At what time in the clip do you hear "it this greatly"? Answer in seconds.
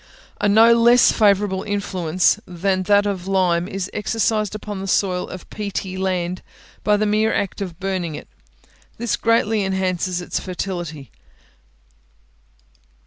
8.15-9.63